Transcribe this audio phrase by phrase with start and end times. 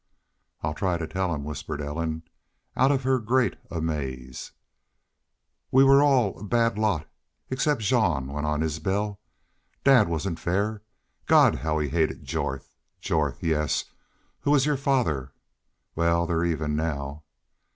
[0.63, 2.23] "I'll try to tell him," whispered Ellen,
[2.75, 4.51] out of her great amaze.
[5.69, 7.07] "We were all a bad lot
[7.51, 9.19] except Jean," went on Isbel.
[9.83, 10.81] "Dad wasn't fair....
[11.27, 11.57] God!
[11.57, 12.73] how he hated Jorth!
[12.99, 13.85] Jorth, yes,
[14.39, 15.33] who was your father....
[15.95, 17.23] Wal, they're even now."